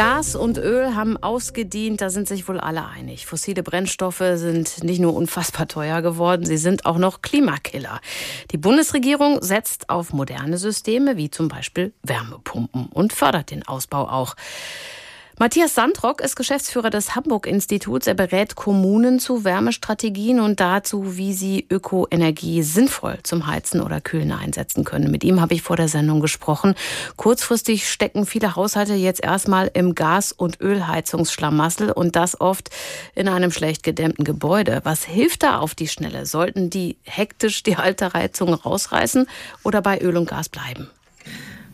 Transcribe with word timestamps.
Gas 0.00 0.34
und 0.34 0.56
Öl 0.56 0.94
haben 0.94 1.22
ausgedient, 1.22 2.00
da 2.00 2.08
sind 2.08 2.26
sich 2.26 2.48
wohl 2.48 2.58
alle 2.58 2.86
einig. 2.86 3.26
Fossile 3.26 3.62
Brennstoffe 3.62 4.22
sind 4.36 4.82
nicht 4.82 4.98
nur 4.98 5.12
unfassbar 5.12 5.68
teuer 5.68 6.00
geworden, 6.00 6.46
sie 6.46 6.56
sind 6.56 6.86
auch 6.86 6.96
noch 6.96 7.20
Klimakiller. 7.20 8.00
Die 8.50 8.56
Bundesregierung 8.56 9.42
setzt 9.42 9.90
auf 9.90 10.14
moderne 10.14 10.56
Systeme 10.56 11.18
wie 11.18 11.28
zum 11.28 11.48
Beispiel 11.48 11.92
Wärmepumpen 12.02 12.86
und 12.86 13.12
fördert 13.12 13.50
den 13.50 13.68
Ausbau 13.68 14.08
auch. 14.08 14.36
Matthias 15.40 15.74
Sandrock 15.74 16.20
ist 16.20 16.36
Geschäftsführer 16.36 16.90
des 16.90 17.14
Hamburg-Instituts. 17.16 18.06
Er 18.06 18.12
berät 18.12 18.56
Kommunen 18.56 19.20
zu 19.20 19.42
Wärmestrategien 19.42 20.38
und 20.38 20.60
dazu, 20.60 21.16
wie 21.16 21.32
sie 21.32 21.66
Ökoenergie 21.70 22.62
sinnvoll 22.62 23.20
zum 23.22 23.46
Heizen 23.46 23.80
oder 23.80 24.02
Kühlen 24.02 24.32
einsetzen 24.32 24.84
können. 24.84 25.10
Mit 25.10 25.24
ihm 25.24 25.40
habe 25.40 25.54
ich 25.54 25.62
vor 25.62 25.76
der 25.76 25.88
Sendung 25.88 26.20
gesprochen. 26.20 26.74
Kurzfristig 27.16 27.88
stecken 27.90 28.26
viele 28.26 28.54
Haushalte 28.54 28.92
jetzt 28.92 29.24
erstmal 29.24 29.70
im 29.72 29.94
Gas- 29.94 30.32
und 30.32 30.60
Ölheizungsschlamassel 30.60 31.90
und 31.90 32.16
das 32.16 32.38
oft 32.38 32.68
in 33.14 33.26
einem 33.26 33.50
schlecht 33.50 33.82
gedämmten 33.82 34.26
Gebäude. 34.26 34.82
Was 34.84 35.04
hilft 35.04 35.42
da 35.42 35.60
auf 35.60 35.74
die 35.74 35.88
Schnelle? 35.88 36.26
Sollten 36.26 36.68
die 36.68 36.98
hektisch 37.04 37.62
die 37.62 37.76
alte 37.76 38.12
Heizung 38.12 38.52
rausreißen 38.52 39.26
oder 39.62 39.80
bei 39.80 40.02
Öl 40.02 40.18
und 40.18 40.28
Gas 40.28 40.50
bleiben? 40.50 40.90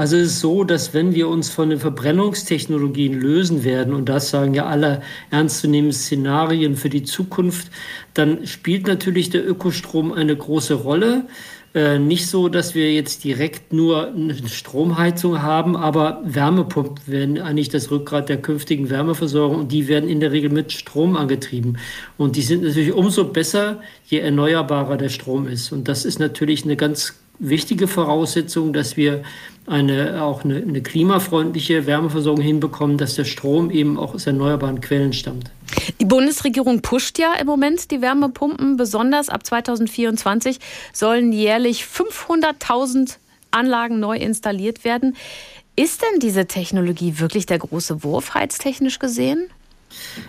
Also 0.00 0.16
es 0.16 0.28
ist 0.28 0.40
so, 0.40 0.64
dass 0.64 0.94
wenn 0.94 1.14
wir 1.14 1.28
uns 1.28 1.50
von 1.50 1.68
den 1.68 1.78
Verbrennungstechnologien 1.78 3.12
lösen 3.12 3.64
werden, 3.64 3.92
und 3.92 4.08
das 4.08 4.30
sagen 4.30 4.54
ja 4.54 4.64
alle 4.64 5.02
ernstzunehmenden 5.30 5.92
Szenarien 5.92 6.74
für 6.74 6.88
die 6.88 7.02
Zukunft, 7.02 7.70
dann 8.14 8.46
spielt 8.46 8.86
natürlich 8.86 9.28
der 9.28 9.46
Ökostrom 9.46 10.14
eine 10.14 10.34
große 10.34 10.72
Rolle. 10.72 11.26
Äh, 11.74 11.98
nicht 11.98 12.28
so, 12.28 12.48
dass 12.48 12.74
wir 12.74 12.90
jetzt 12.94 13.24
direkt 13.24 13.74
nur 13.74 14.08
eine 14.14 14.48
Stromheizung 14.48 15.42
haben, 15.42 15.76
aber 15.76 16.22
Wärmepumpen 16.24 17.06
werden 17.06 17.38
eigentlich 17.38 17.68
das 17.68 17.90
Rückgrat 17.90 18.30
der 18.30 18.40
künftigen 18.40 18.88
Wärmeversorgung 18.88 19.58
und 19.58 19.70
die 19.70 19.86
werden 19.86 20.08
in 20.08 20.20
der 20.20 20.32
Regel 20.32 20.48
mit 20.48 20.72
Strom 20.72 21.14
angetrieben. 21.14 21.76
Und 22.16 22.36
die 22.36 22.42
sind 22.42 22.62
natürlich 22.62 22.94
umso 22.94 23.24
besser, 23.24 23.82
je 24.06 24.20
erneuerbarer 24.20 24.96
der 24.96 25.10
Strom 25.10 25.46
ist. 25.46 25.72
Und 25.72 25.88
das 25.88 26.06
ist 26.06 26.20
natürlich 26.20 26.64
eine 26.64 26.76
ganz 26.76 27.20
wichtige 27.40 27.88
Voraussetzung, 27.88 28.72
dass 28.72 28.96
wir 28.96 29.22
eine, 29.66 30.22
auch 30.22 30.44
eine, 30.44 30.56
eine, 30.56 30.82
klimafreundliche 30.82 31.86
Wärmeversorgung 31.86 32.42
hinbekommen, 32.42 32.98
dass 32.98 33.14
der 33.14 33.24
Strom 33.24 33.70
eben 33.70 33.98
auch 33.98 34.14
aus 34.14 34.26
erneuerbaren 34.26 34.80
Quellen 34.80 35.12
stammt. 35.12 35.50
Die 36.00 36.04
Bundesregierung 36.04 36.82
pusht 36.82 37.18
ja 37.18 37.34
im 37.34 37.46
Moment 37.46 37.90
die 37.90 38.00
Wärmepumpen. 38.00 38.76
Besonders 38.76 39.28
ab 39.28 39.46
2024 39.46 40.58
sollen 40.92 41.32
jährlich 41.32 41.84
500.000 41.84 43.16
Anlagen 43.50 44.00
neu 44.00 44.16
installiert 44.16 44.84
werden. 44.84 45.16
Ist 45.76 46.02
denn 46.02 46.20
diese 46.20 46.46
Technologie 46.46 47.18
wirklich 47.18 47.46
der 47.46 47.58
große 47.58 48.02
Wurf, 48.02 48.34
heiztechnisch 48.34 48.98
gesehen? 48.98 49.50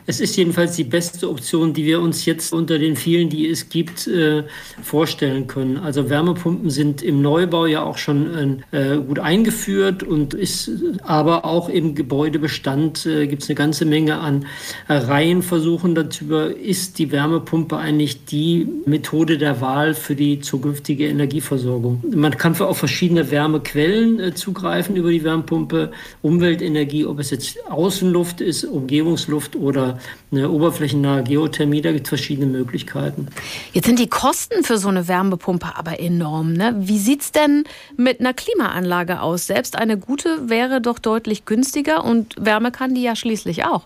Es 0.06 0.20
ist 0.20 0.36
jedenfalls 0.36 0.76
die 0.76 0.84
beste 0.84 1.30
Option, 1.30 1.74
die 1.74 1.86
wir 1.86 2.02
uns 2.02 2.26
jetzt 2.26 2.54
unter 2.54 2.80
den 2.80 2.96
vielen, 2.96 3.30
die 3.30 3.48
es 3.48 3.70
gibt, 3.70 4.08
äh, 4.08 4.44
vorstellen 4.82 5.48
können. 5.48 5.78
Also 5.78 6.10
Wärmepumpen 6.10 6.70
sind 6.70 7.02
im 7.02 7.22
Neubau 7.22 7.66
ja 7.66 7.84
auch 7.84 7.98
schon 7.98 8.64
äh, 8.72 8.98
gut 8.98 9.20
eingeführt 9.20 10.04
und 10.04 10.34
ist 10.34 10.72
aber 11.04 11.46
auch 11.46 11.70
im 11.70 11.96
Gebäudebestand 11.96 13.06
äh, 13.06 13.28
gibt 13.28 13.44
es 13.44 13.50
eine 13.50 13.56
ganze 13.56 13.86
Menge 13.86 14.20
an 14.20 14.46
Reihenversuchen 14.88 15.96
darüber, 15.96 16.56
ist 16.56 17.00
die 17.00 17.12
Wärmepumpe 17.12 17.78
eigentlich 17.78 18.26
die 18.26 18.68
Methode 18.86 19.38
der 19.38 19.62
Wahl 19.62 19.94
für 19.94 20.16
die 20.16 20.40
zukünftige 20.40 21.08
Energieversorgung. 21.08 22.04
Man 22.14 22.38
kann 22.38 22.60
auf 22.62 22.78
verschiedene 22.78 23.32
Wärmequellen 23.32 24.36
zugreifen 24.36 24.96
über 24.96 25.10
die 25.10 25.24
Wärmepumpe, 25.24 25.92
Umweltenergie, 26.22 27.06
ob 27.06 27.20
es 27.20 27.32
jetzt 27.32 27.58
Außenluft 27.70 28.42
ist, 28.42 28.66
Umgebungsluft, 28.66 29.51
Luft 29.52 29.56
oder 29.56 30.00
eine 30.32 30.50
oberflächennahe 30.50 31.24
Geothermie. 31.24 31.82
Da 31.82 31.92
gibt 31.92 32.06
es 32.06 32.10
verschiedene 32.10 32.48
Möglichkeiten. 32.48 33.28
Jetzt 33.74 33.86
sind 33.86 34.00
die 34.00 34.10
Kosten 34.10 34.64
für 34.64 34.78
so 34.78 34.88
eine 34.88 35.08
Wärmepumpe 35.08 35.76
aber 35.76 36.00
enorm. 36.00 36.54
Ne? 36.54 36.76
Wie 36.80 37.00
sieht 37.00 37.22
es 37.22 37.32
denn 37.32 37.64
mit 37.98 38.20
einer 38.20 38.34
Klimaanlage 38.34 39.22
aus? 39.22 39.48
Selbst 39.48 39.78
eine 39.78 39.98
gute 39.98 40.50
wäre 40.50 40.82
doch 40.82 41.00
deutlich 41.00 41.46
günstiger 41.46 42.04
und 42.04 42.36
Wärme 42.40 42.72
kann 42.72 42.96
die 42.96 43.04
ja 43.04 43.16
schließlich 43.16 43.66
auch 43.66 43.86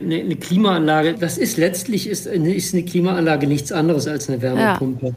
eine, 0.00 0.16
eine, 0.16 0.36
Klimaanlage, 0.36 1.14
das 1.18 1.38
ist 1.38 1.56
letztlich 1.56 2.08
ist 2.08 2.28
eine, 2.28 2.54
ist 2.54 2.74
eine 2.74 2.84
Klimaanlage 2.84 3.46
nichts 3.46 3.72
anderes 3.72 4.06
als 4.06 4.28
eine 4.28 4.42
Wärmepumpe. 4.42 5.06
Ja. 5.06 5.12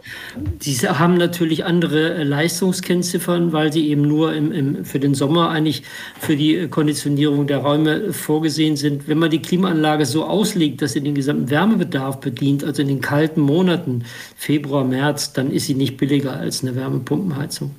Diese 0.62 1.00
haben 1.00 1.18
natürlich 1.18 1.66
andere 1.66 2.16
äh, 2.16 2.24
Leistungskennziffern, 2.24 3.52
weil 3.52 3.74
sie 3.74 3.90
eben 3.90 4.04
nur 4.04 4.34
im, 4.34 4.52
im, 4.52 4.86
für 4.86 5.00
den 5.00 5.16
Sommer 5.16 5.50
eigentlich 5.50 5.84
für 6.20 6.38
die 6.38 6.68
Konditionierung 6.70 7.48
der 7.48 7.58
Räume 7.58 8.14
vorgesehen 8.14 8.78
sind. 8.78 9.08
Wenn 9.08 9.20
man 9.20 9.30
die 9.30 9.42
Klimaanlage 9.42 10.06
so 10.06 10.24
auslegt, 10.26 10.82
dass 10.82 10.94
sie 10.94 11.02
den 11.02 11.16
gesamten 11.16 11.50
Wärmebedarf 11.50 12.20
bedient, 12.20 12.64
also 12.64 12.82
in 12.82 12.88
den 12.88 13.02
kalten 13.02 13.42
Monaten, 13.42 14.06
Februar, 14.38 14.86
März, 14.86 15.34
dann 15.34 15.52
ist 15.52 15.66
sie 15.66 15.76
nicht 15.76 15.98
billiger 15.98 16.38
als 16.38 16.64
eine 16.64 16.76
Wärmepumpenheizung. 16.76 17.72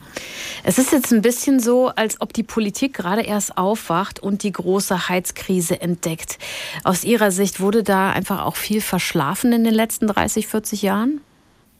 Es 0.62 0.78
ist 0.78 0.92
jetzt 0.92 1.12
ein 1.12 1.22
bisschen 1.22 1.60
so, 1.60 1.88
als 1.88 2.20
ob 2.20 2.32
die 2.32 2.42
Politik 2.42 2.94
gerade 2.94 3.22
erst 3.22 3.56
aufwacht 3.56 4.20
und 4.20 4.42
die 4.42 4.52
große 4.52 5.08
Heizkrise 5.08 5.80
entdeckt. 5.80 6.38
Aus 6.84 7.04
Ihrer 7.04 7.30
Sicht 7.30 7.60
wurde 7.60 7.82
da 7.82 8.10
einfach 8.10 8.44
auch 8.44 8.56
viel 8.56 8.80
verschlafen 8.80 9.52
in 9.52 9.64
den 9.64 9.74
letzten 9.74 10.06
30, 10.06 10.46
40 10.46 10.82
Jahren? 10.82 11.20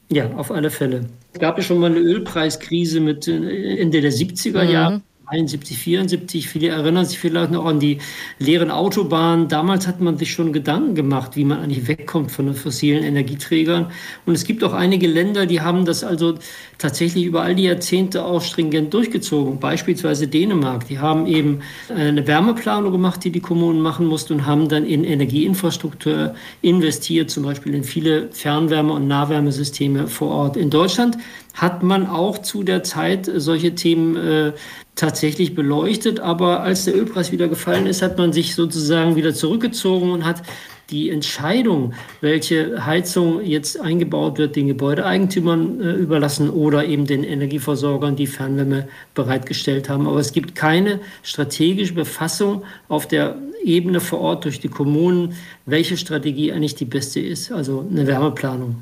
Ja, 0.09 0.29
auf 0.35 0.51
alle 0.51 0.69
Fälle. 0.69 1.05
Es 1.33 1.39
gab 1.39 1.57
ja 1.57 1.63
schon 1.63 1.79
mal 1.79 1.91
eine 1.91 1.99
Ölpreiskrise 1.99 2.99
mit 2.99 3.27
äh, 3.27 3.77
Ende 3.77 4.01
der 4.01 4.11
70er 4.11 4.63
Jahre. 4.63 4.95
Mhm. 4.95 5.01
71, 5.31 5.77
74. 5.77 6.49
Viele 6.49 6.67
erinnern 6.67 7.05
sich 7.05 7.17
vielleicht 7.17 7.51
noch 7.51 7.65
an 7.65 7.79
die 7.79 7.99
leeren 8.37 8.69
Autobahnen. 8.69 9.47
Damals 9.47 9.87
hat 9.87 10.01
man 10.01 10.17
sich 10.17 10.33
schon 10.33 10.51
Gedanken 10.51 10.93
gemacht, 10.93 11.37
wie 11.37 11.45
man 11.45 11.59
eigentlich 11.59 11.87
wegkommt 11.87 12.31
von 12.31 12.47
den 12.47 12.55
fossilen 12.55 13.03
Energieträgern. 13.03 13.91
Und 14.25 14.33
es 14.33 14.43
gibt 14.43 14.61
auch 14.61 14.73
einige 14.73 15.07
Länder, 15.07 15.45
die 15.45 15.61
haben 15.61 15.85
das 15.85 16.03
also 16.03 16.35
tatsächlich 16.77 17.25
über 17.25 17.43
all 17.43 17.55
die 17.55 17.63
Jahrzehnte 17.63 18.25
auch 18.25 18.41
stringent 18.41 18.93
durchgezogen. 18.93 19.59
Beispielsweise 19.59 20.27
Dänemark. 20.27 20.87
Die 20.87 20.99
haben 20.99 21.25
eben 21.27 21.61
eine 21.95 22.27
Wärmeplanung 22.27 22.91
gemacht, 22.91 23.23
die 23.23 23.31
die 23.31 23.39
Kommunen 23.39 23.79
machen 23.79 24.07
mussten 24.07 24.33
und 24.33 24.45
haben 24.45 24.67
dann 24.67 24.85
in 24.85 25.05
Energieinfrastruktur 25.05 26.35
investiert, 26.61 27.29
zum 27.29 27.43
Beispiel 27.43 27.73
in 27.73 27.85
viele 27.85 28.29
Fernwärme- 28.33 28.93
und 28.93 29.07
Nahwärmesysteme 29.07 30.07
vor 30.07 30.29
Ort. 30.29 30.57
In 30.57 30.69
Deutschland 30.69 31.17
hat 31.53 31.83
man 31.83 32.07
auch 32.07 32.39
zu 32.39 32.63
der 32.63 32.83
Zeit 32.83 33.29
solche 33.33 33.75
Themen 33.75 34.15
äh, 34.15 34.53
tatsächlich 34.95 35.55
beleuchtet. 35.55 36.19
Aber 36.19 36.61
als 36.61 36.85
der 36.85 36.95
Ölpreis 36.95 37.31
wieder 37.31 37.47
gefallen 37.47 37.87
ist, 37.87 38.01
hat 38.01 38.17
man 38.17 38.33
sich 38.33 38.55
sozusagen 38.55 39.15
wieder 39.15 39.33
zurückgezogen 39.33 40.11
und 40.11 40.25
hat 40.25 40.43
die 40.91 41.09
Entscheidung, 41.09 41.93
welche 42.19 42.85
Heizung 42.85 43.43
jetzt 43.43 43.79
eingebaut 43.79 44.37
wird, 44.37 44.55
den 44.55 44.67
Gebäudeeigentümern 44.67 45.81
äh, 45.81 45.91
überlassen 45.93 46.49
oder 46.49 46.85
eben 46.85 47.05
den 47.05 47.23
Energieversorgern, 47.23 48.15
die 48.15 48.27
Fernwärme 48.27 48.87
bereitgestellt 49.13 49.89
haben. 49.89 50.07
Aber 50.07 50.19
es 50.19 50.33
gibt 50.33 50.55
keine 50.55 50.99
strategische 51.23 51.93
Befassung 51.93 52.63
auf 52.89 53.07
der 53.07 53.37
Ebene 53.63 53.99
vor 53.99 54.19
Ort 54.21 54.45
durch 54.45 54.59
die 54.59 54.67
Kommunen, 54.67 55.35
welche 55.65 55.95
Strategie 55.97 56.51
eigentlich 56.51 56.75
die 56.75 56.85
beste 56.85 57.19
ist, 57.19 57.51
also 57.51 57.85
eine 57.89 58.07
Wärmeplanung. 58.07 58.75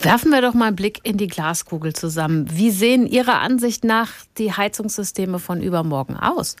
Werfen 0.00 0.30
wir 0.30 0.42
doch 0.42 0.54
mal 0.54 0.66
einen 0.66 0.76
Blick 0.76 1.00
in 1.02 1.16
die 1.16 1.26
Glaskugel 1.26 1.94
zusammen. 1.94 2.46
Wie 2.52 2.70
sehen 2.70 3.06
Ihrer 3.06 3.40
Ansicht 3.40 3.84
nach 3.84 4.10
die 4.36 4.52
Heizungssysteme 4.52 5.38
von 5.38 5.62
übermorgen 5.62 6.16
aus? 6.16 6.56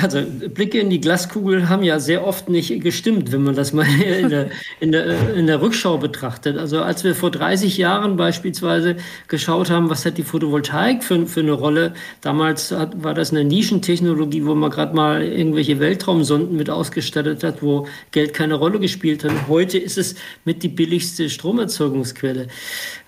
Also 0.00 0.22
Blicke 0.22 0.78
in 0.78 0.88
die 0.88 1.00
Glaskugel 1.00 1.68
haben 1.68 1.82
ja 1.82 2.00
sehr 2.00 2.26
oft 2.26 2.48
nicht 2.48 2.80
gestimmt, 2.82 3.30
wenn 3.30 3.42
man 3.42 3.54
das 3.54 3.72
mal 3.72 3.86
in 4.20 4.30
der, 4.30 4.50
in, 4.80 4.92
der, 4.92 5.34
in 5.34 5.46
der 5.46 5.60
Rückschau 5.60 5.98
betrachtet. 5.98 6.56
Also 6.56 6.80
als 6.82 7.04
wir 7.04 7.14
vor 7.14 7.30
30 7.30 7.76
Jahren 7.76 8.16
beispielsweise 8.16 8.96
geschaut 9.28 9.70
haben, 9.70 9.90
was 9.90 10.06
hat 10.06 10.16
die 10.16 10.22
Photovoltaik 10.22 11.04
für, 11.04 11.26
für 11.26 11.40
eine 11.40 11.52
Rolle, 11.52 11.92
damals 12.22 12.70
hat, 12.70 13.02
war 13.02 13.12
das 13.12 13.32
eine 13.32 13.44
Nischentechnologie, 13.44 14.46
wo 14.46 14.54
man 14.54 14.70
gerade 14.70 14.96
mal 14.96 15.22
irgendwelche 15.22 15.78
Weltraumsonden 15.78 16.56
mit 16.56 16.70
ausgestattet 16.70 17.44
hat, 17.44 17.62
wo 17.62 17.86
Geld 18.12 18.32
keine 18.32 18.54
Rolle 18.54 18.80
gespielt 18.80 19.24
hat. 19.24 19.32
Heute 19.48 19.76
ist 19.76 19.98
es 19.98 20.14
mit 20.44 20.62
die 20.62 20.68
billigste 20.68 21.28
Stromerzeugungsquelle. 21.28 22.48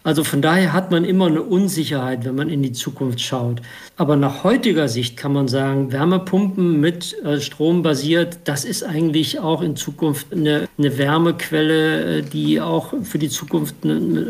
Also 0.05 0.23
von 0.23 0.43
daher 0.43 0.75
hat 0.75 0.91
man 0.91 1.05
immer 1.05 1.27
eine 1.27 1.43
Unsicherheit, 1.43 2.27
wenn 2.27 2.35
man 2.35 2.51
in 2.51 2.62
die 2.62 2.73
Zukunft 2.73 3.23
schaut. 3.23 3.62
Aber 3.97 4.17
nach 4.17 4.45
heutiger 4.45 4.87
Sicht 4.87 5.17
kann 5.17 5.33
man 5.33 5.49
sagen, 5.49 5.93
Wärmepumpen 5.93 6.79
mit 6.79 7.17
äh, 7.25 7.41
Strom 7.41 7.83
basiert, 7.83 8.39
das 8.45 8.67
ist 8.67 8.83
eigentlich 8.83 9.41
auch 9.41 9.62
in 9.62 9.77
Zukunft 9.77 10.31
eine, 10.31 10.69
eine 10.77 10.99
Wärmequelle, 10.99 12.19
äh, 12.19 12.23
die 12.23 12.61
auch 12.61 12.93
für 13.03 13.19
die 13.19 13.31
Zukunft 13.31 13.77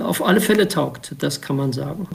auf 0.01 0.25
alle 0.25 0.41
Fälle 0.41 0.69
taugt. 0.69 1.17
Das 1.19 1.41
kann 1.41 1.57
man 1.57 1.73
sagen. 1.73 2.07